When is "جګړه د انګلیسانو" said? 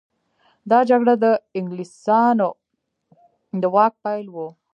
0.89-2.49